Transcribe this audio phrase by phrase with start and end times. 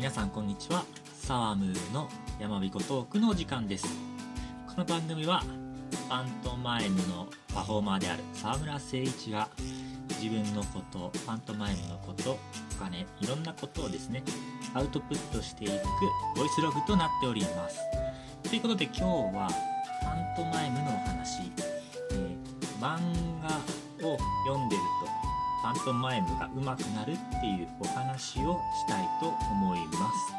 [0.00, 0.82] 皆さんこんにちは。
[1.12, 2.08] サワムーの
[2.40, 3.86] 山彦トークのお時間です。
[4.66, 5.42] この番組は
[6.08, 9.50] パントマイムのパフォーマーである沢村誠一が
[10.08, 12.38] 自分のことパントマイムのことお
[12.82, 14.22] 金いろんなことをですね
[14.72, 15.72] アウトプットしていく
[16.34, 17.78] ボイスログとなっております。
[18.42, 19.50] ということで今日は
[20.02, 21.42] パントマイムのお話、
[22.12, 22.98] えー、漫
[23.42, 25.19] 画を読んでると。
[25.62, 30.34] パントマイムが上手くなるっていうお話をしたいと思います。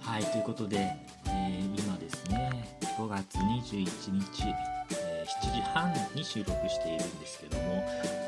[0.00, 0.96] はいということで、
[1.28, 4.44] えー、今ですね5月21日、
[4.90, 7.62] えー、7時半に収録しているんですけども、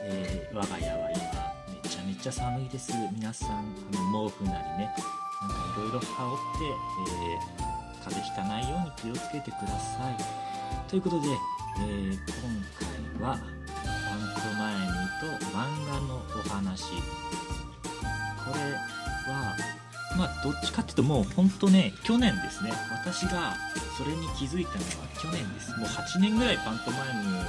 [0.04, 2.92] えー、我が家は今めちゃめちゃ寒いです。
[3.12, 4.94] 皆さん毛布なりね
[5.40, 6.64] なんかいろいろ羽織って、
[7.08, 10.44] えー、風邪ひかないように気をつけてください。
[10.88, 12.12] ということで、え、
[13.20, 13.53] 今回は
[15.38, 16.84] と漫画のお話。
[16.84, 18.72] これ
[19.32, 19.56] は
[20.16, 22.72] まあどっちかっていうともうほんとね去年ですね。
[22.90, 23.56] 私が
[23.96, 24.82] それに気づいたのは
[25.20, 25.70] 去年です。
[25.78, 27.42] もう8年ぐらいパントマイムや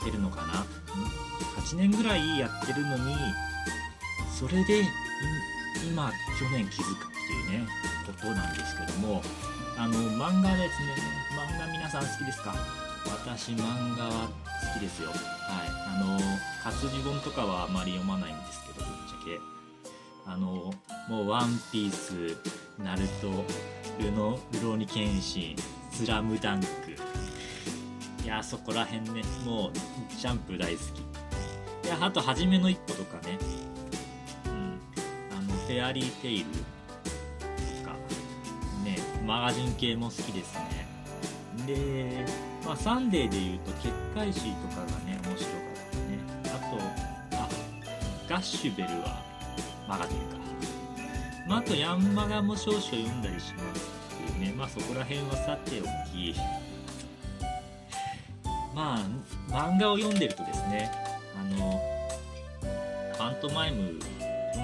[0.00, 0.64] ってるのかな。
[1.62, 3.14] 8年ぐらいやってるのに
[4.38, 4.84] それで
[5.86, 7.10] 今去年気づくっ
[7.48, 7.68] ていうね
[8.06, 9.22] ことなんですけども。
[9.78, 10.94] あの漫画ですね。
[11.32, 12.54] 漫画皆さん好きですか？
[13.06, 14.28] 私漫画は
[14.60, 15.10] 好きですよ。
[15.10, 15.18] はい。
[15.86, 16.18] あの
[16.62, 19.40] 活字本とかはあまり読まないんですけどぶっちゃけ。
[20.26, 20.72] あの
[21.08, 22.36] もう「ワンピース」
[22.78, 23.44] 「ナルト」
[23.98, 25.56] 「ルノルローニケンシン」
[25.90, 26.66] 「スラムダンク」
[28.22, 29.22] いやそこら辺ね。
[29.44, 29.72] もう
[30.16, 31.00] ジャンプ大好き。
[31.86, 33.38] いやあと「はじめの一歩」とかね。
[34.46, 34.80] うん。
[35.36, 36.44] あの「フェアリーテイル」
[37.82, 37.96] とか。
[38.84, 40.86] ねマガジン系も好きですね。
[41.66, 46.18] でまあ、サンデーで言うと結界誌とかがね面白かったね。
[46.44, 46.48] あ
[47.30, 47.48] とあ
[48.28, 49.22] ガッシュベルは
[49.88, 50.24] マガジンか、
[51.48, 54.54] まあ、あとヤンマガも少々読んだりしますっていうね。
[54.56, 56.34] まあそこら辺はさておき。
[58.74, 58.98] まあ
[59.48, 60.92] 漫画を読んでるとですね
[61.36, 61.80] あの
[63.18, 63.94] パントマイムう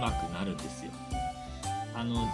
[0.00, 0.92] まくなるんですよ。
[1.94, 2.28] あの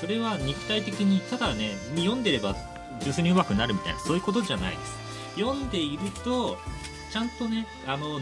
[0.00, 2.54] それは肉体的にただね読んでれば
[3.02, 5.02] 純粋に上手くなるみたいなそういうことじゃないです。
[5.36, 6.58] 読んでいると
[7.10, 8.20] ちゃんとねあの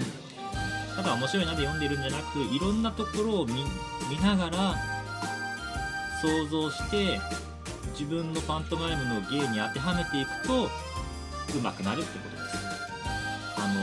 [0.96, 3.64] ただ面白いなで読んでるんじゃなくいろんなところを見
[4.22, 4.76] ながら
[6.20, 7.20] 想像して
[7.98, 10.68] 自分のパントマイムの芸に当てはめていくと
[11.52, 12.56] 上手くなるってことです。
[13.56, 13.74] あの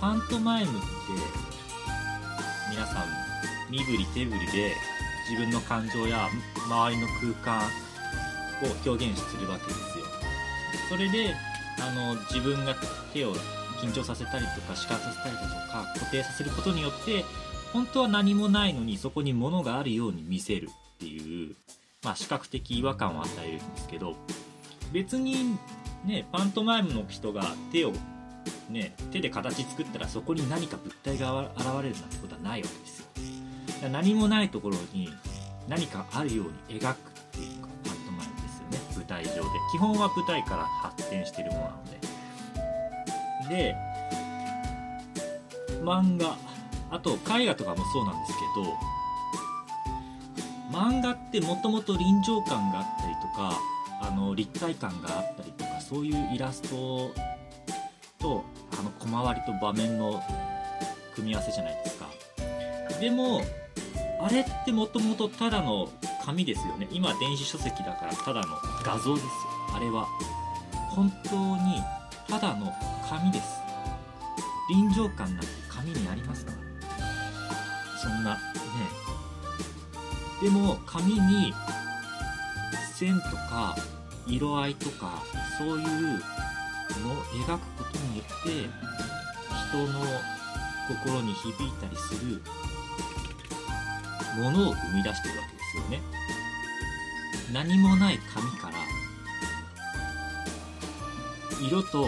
[0.00, 0.80] パントマイムって
[2.70, 3.06] 皆さん
[3.70, 4.74] 身振り手振りで
[5.30, 6.28] 自分の感情や
[6.66, 7.06] 周りの
[7.42, 7.68] 空間
[8.64, 10.04] を表現するわけですよ。
[10.88, 11.34] それで
[11.80, 12.74] あの自分が
[13.12, 13.34] 手を
[13.80, 17.24] 緊張させたりとか視覚させたりとか固定させることによって
[17.72, 21.56] 本当は何もないのにそこに物があるように見せるっていう、
[22.02, 24.14] まあ、視覚的違和感を与えるんですけど
[24.92, 25.56] 別に
[26.04, 27.42] ねパントマイムの人が
[27.72, 27.92] 手を
[28.70, 33.06] ね手で形作ったらそこに何か物体が現れるなんてことはないわけですよ。
[33.90, 35.12] 何もないところに
[35.68, 37.13] 何かあるように描く。
[38.96, 39.40] 舞台上で
[39.72, 41.94] 基本は舞台から発展してるものなので。
[43.48, 43.76] で
[45.82, 46.36] 漫画
[46.90, 48.76] あと絵画とかもそうなんですけど
[50.70, 53.58] 漫画ってもともと臨場感があったりとか
[54.00, 57.12] あの立体感があったりとかそういうイラスト
[58.18, 58.44] と
[58.78, 60.22] あの小回りと場面の
[61.14, 62.06] 組み合わせじゃないですか。
[63.00, 63.42] でも
[64.20, 65.88] あれってもともとただの
[66.24, 66.88] 紙ですよね。
[66.90, 69.30] 今電子書籍だからただの画像ですよ。
[69.74, 70.06] あれは
[70.90, 71.82] 本当に
[72.28, 72.72] ただの
[73.08, 73.60] 紙です。
[74.70, 76.52] 臨場感なんて紙にありますか
[78.02, 78.40] そんなね。
[80.42, 81.52] でも紙に
[82.94, 83.76] 線とか
[84.26, 85.22] 色合いとか
[85.58, 86.22] そういうのを
[87.34, 88.68] 描くことによって
[89.68, 90.00] 人の
[90.88, 92.40] 心に響いたりする
[94.42, 95.63] ものを生み出してるわけです。
[95.76, 96.00] よね。
[97.52, 98.76] 何もない紙から
[101.64, 102.06] 色と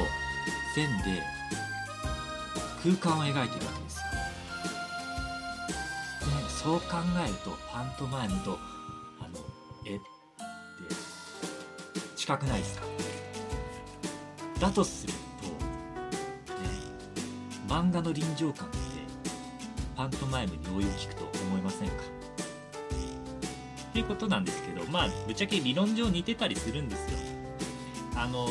[0.75, 1.23] 線で
[2.83, 4.05] 空間を描いてるわけですよ、
[6.35, 6.87] ね、そう考
[7.25, 8.59] えるとパントマイムと
[9.21, 9.39] あの
[9.85, 10.05] 絵って
[12.17, 12.87] 近くないですか？
[14.59, 15.49] だとすると、
[16.55, 16.69] ね、
[17.69, 18.79] 漫画の臨場感って
[19.97, 22.16] パントマイムに応用聞くと思いませんか？
[23.97, 27.19] っていうことなんですけどまあぶっちゃけ理論上似てたりするんですよ。
[28.15, 28.51] あの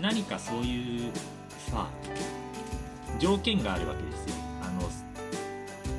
[0.00, 1.12] 何かそういう
[1.72, 1.88] さ
[3.18, 4.36] 条件があるわけですよ。
[4.62, 4.82] あの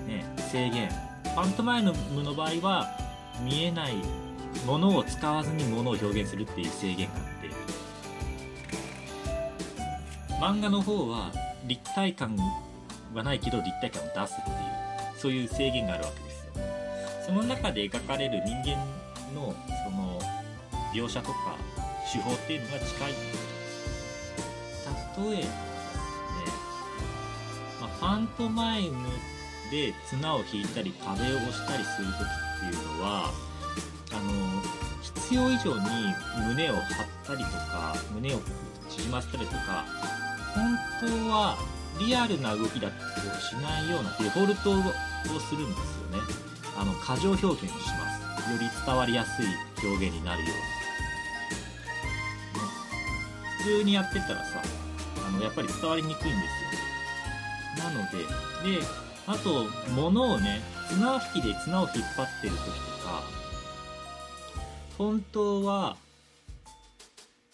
[0.07, 0.87] ね制限。
[0.87, 2.87] フパントマイムの場合は
[3.43, 3.95] 見えない
[4.65, 7.49] ものを使わずにものを表現するっていう制限があって。
[10.39, 11.33] 漫画の方は
[11.65, 12.37] 立体感
[13.13, 14.57] はないけど立体感を出すっていう
[15.17, 16.28] そういう制限があるわけです。
[17.29, 18.83] その中で描かれる人間
[19.35, 19.53] の
[19.85, 20.19] その
[20.95, 21.55] 描写とか
[22.11, 23.11] 手法っていうのが近い。
[25.21, 25.51] 例えばですね、
[27.81, 29.07] まあ、パントマイム
[29.69, 33.31] で綱を引いたり壁を押したりする時っていうのは
[34.11, 34.61] あの
[35.03, 35.89] 必要以上に
[36.47, 36.83] 胸を張っ
[37.27, 38.39] たりとか胸を
[38.89, 39.85] 縮ませたりとか
[40.55, 41.57] 本当は
[41.99, 42.93] リアルな動きだと
[43.39, 46.49] しないようなデフォルトをするんですよね。
[46.79, 48.09] あの過剰表現をしま
[48.47, 49.45] すより伝わりやすい
[49.85, 50.53] 表現になるように、
[52.63, 52.69] ね、
[53.57, 54.61] 普通にやってたらさ
[55.27, 56.33] あのやっぱり伝わりにくいんです。
[56.33, 58.17] よなので
[58.79, 58.85] で
[59.27, 62.71] あと物をね綱引きで綱を引っ張ってる時と
[63.05, 63.23] か
[64.97, 65.97] 本当は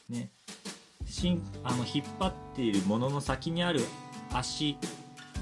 [0.08, 0.30] ね
[1.06, 3.82] しんあの引っ張っているものの先にある
[4.32, 4.78] 足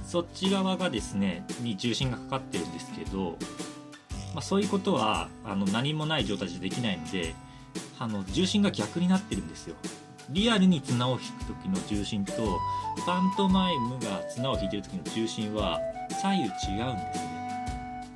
[0.06, 3.38] そっち側がですねに重心がかかってるんですけど、
[4.34, 7.36] まあ、そういうことはあの何もない状態でできないので
[8.00, 9.76] あの重心が逆になってるんですよ。
[10.30, 12.34] リアルに綱を引く時の重心と
[13.06, 15.80] パントマイムが綱を引いてる時の重心は
[16.22, 18.08] 左右違うんですね。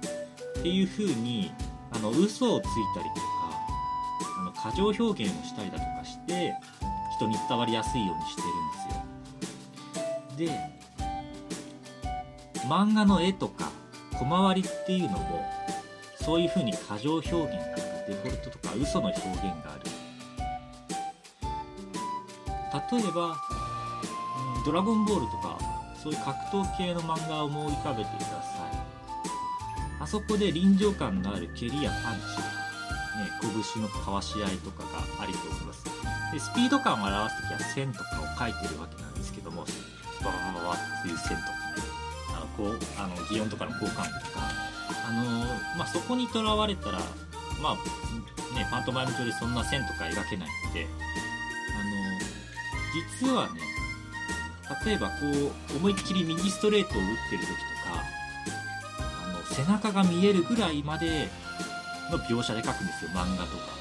[0.60, 1.52] っていう風に
[1.92, 3.24] あの嘘をついたりとか
[4.40, 6.54] あの過剰表現をしたりだとかして
[7.18, 10.58] 人に伝わりやすいようにしてるんですよ。
[10.58, 10.88] で
[12.68, 13.72] 漫画の絵とか
[14.18, 15.57] 小回りっていうのも
[16.28, 17.48] そういう風に過剰表現とか
[18.06, 19.32] デフォルトとか嘘の表現
[19.64, 19.88] がある。
[22.92, 23.38] 例えば、
[24.66, 25.58] ドラゴンボールとか
[25.96, 28.78] そういう格闘系の漫画を思い浮かべてください。
[30.02, 32.28] あそこで臨場感のある蹴りやパンチ、
[33.24, 35.86] ね、拳のかわし合いとかがありと思います。
[36.34, 39.64] でスピード感を表す時は線とかを書いてるわけなんですけども
[40.22, 41.48] バババババっていう線とかね
[42.36, 47.00] あのこうあの擬音とかの交換とかあのー、まあ、そこにとらわれたら
[47.62, 47.74] まあ
[48.56, 53.62] ねパントマイム上でそんな線とか描けないのであのー、実はね
[54.86, 55.14] 例えばこ
[55.74, 57.56] う思いっきり右ストレートを打ってる時と
[57.90, 58.04] か
[59.00, 61.30] あの背中が見えるぐらいまで
[62.12, 63.78] の描写で描くんですよ漫画とか。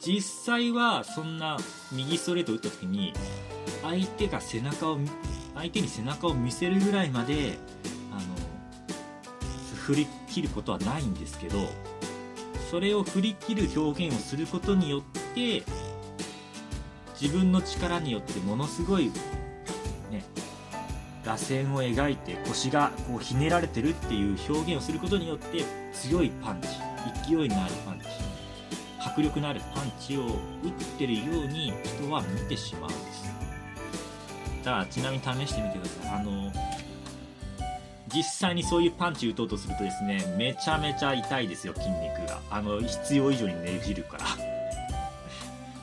[0.00, 1.58] 実際はそんな
[1.92, 3.12] 右ストレート打った時に
[3.82, 4.98] 相手が背中を
[5.54, 7.58] 相手に背中を見せるぐらいまで
[9.80, 11.68] 振り切ることはないんですけど
[12.70, 15.02] それを振り切る表現をすることによっ
[15.34, 15.62] て
[17.20, 19.06] 自分の力によってものすごい
[20.10, 20.24] ね
[21.24, 26.68] 螺旋を描いて腰がこうひねられてるっていう表現をすることによって強いパンチ
[27.28, 28.06] 勢いのあるパンチ
[29.02, 30.32] 迫力のあるパンチを打っ
[30.98, 33.30] てるように人は見てしまうんです。
[34.64, 36.20] だからちなみに試してみてください。
[36.20, 36.52] あの
[38.12, 42.40] 実際にそういうパンチ打とうとするとですねめちゃめちゃ痛いですよ筋肉が。
[42.50, 44.24] あの必要以上にねじるから。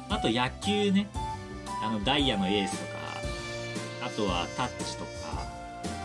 [0.16, 1.08] あと野球ね。
[1.84, 2.98] あのダイヤのエースとか。
[4.06, 5.28] あとはタッチとか。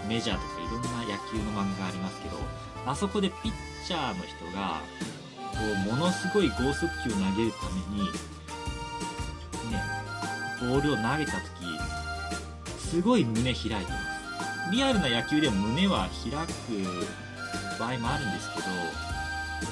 [0.08, 2.36] メジャーとかいろんな野球の漫画ありますけど
[2.86, 3.52] あそこでピッ
[3.86, 4.80] チャーの人が
[5.52, 5.58] こ
[5.88, 8.04] うものすごい剛速球を投げるために
[9.70, 9.82] ね
[10.60, 11.48] ボールを投げた時
[12.78, 14.11] すごい胸開いてます。
[14.70, 16.38] リアルな野球でも胸は開く
[17.78, 18.66] 場合もあるんですけど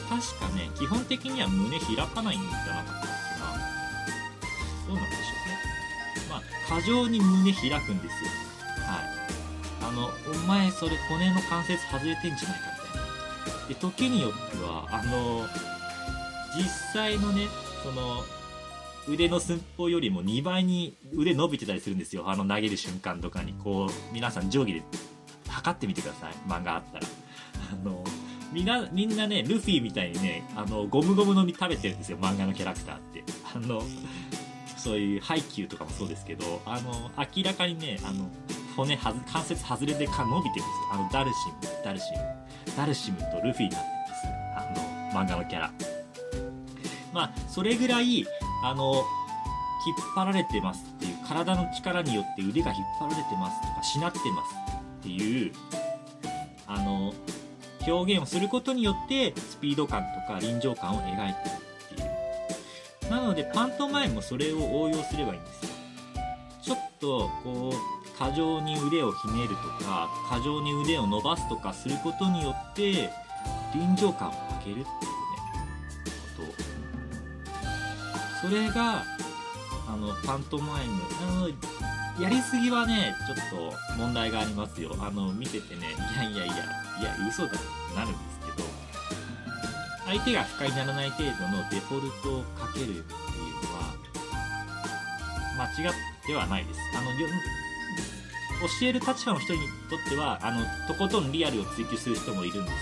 [0.09, 3.47] 確かね基本的には胸開かないんじゃなかったっけな。
[4.87, 5.59] どうなんでしょうね。
[6.29, 8.31] まあ過剰に胸開くんですよ。
[8.87, 9.21] はい。
[9.83, 13.69] あのお前それ骨の関節外れてんじゃないかみたいな。
[13.69, 15.47] で時によってはあの
[16.57, 17.47] 実際のね
[17.83, 18.25] その
[19.09, 22.29] 腕の寸法よりも2倍に腕伸びてたりするんですよ。
[22.29, 23.55] あの投げる瞬間とかに。
[23.55, 24.83] こう皆さん定規で
[25.49, 26.33] 測ってみてください。
[26.47, 27.07] 漫画あったら。
[27.73, 28.05] あの
[28.53, 32.19] みんなみんなねルフィみたいにねあのゴムゴムの実食べてるんですよ。
[32.19, 33.25] 漫画のキャラクターって。
[33.55, 33.83] あの
[34.77, 38.31] そういうハイキューとかもそうですけどあの明らかにねあの
[38.75, 40.73] 骨はず関節外れてか伸びてるんですよ。
[40.93, 41.85] あのダルシム。
[41.85, 42.19] ダルシム。
[42.77, 44.27] ダルシムとルフィになってるんです。
[44.57, 45.73] あの漫画のキャラ。
[47.13, 48.25] まあそれぐらい
[48.63, 49.05] あの
[49.87, 50.85] 引っ張られてます。
[50.85, 54.55] っていう体の力によって腕が引っ張られてますとかしなってます
[55.01, 55.53] っていう
[56.67, 57.15] あの
[57.87, 61.55] 表現をすることによってスピード感とか臨場感を描いてる
[61.95, 63.11] っていう。
[63.11, 65.71] なのでパントマイムもそれを応用すればいいんですよ。
[66.63, 73.11] ちょっとこう過剰に腕をひねるとか過剰に腕を伸ばすとかすることによって
[73.75, 74.33] 臨場感を
[74.67, 75.20] 上げるっていう。
[78.41, 79.05] それが
[79.89, 81.49] あのパントマイムあの
[82.23, 84.95] やりすぎはねちょっと問題がありますよ。
[85.01, 86.59] あの見ててねいやいやいやい
[87.05, 87.59] や嘘だって
[87.97, 88.69] なるんですけど
[90.07, 93.05] 相手が不快にならない程度のデフォルトをかけるっていうの
[93.79, 93.95] は
[95.59, 95.93] 間違っ
[96.27, 96.81] てはないです。
[96.97, 97.11] あの
[98.61, 102.77] 教える立場の人にとってはあのとことんリアルを追求する人もいるんです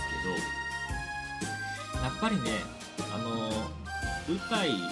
[1.93, 2.51] けどやっぱりね
[3.15, 3.49] あの
[4.29, 4.69] 舞台